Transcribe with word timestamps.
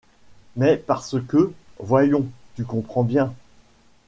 Mais 0.55 0.77
parce 0.77 1.15
que... 1.27 1.53
voyons... 1.77 2.25
tu 2.55 2.63
comprends 2.65 3.03
bien!... 3.03 3.35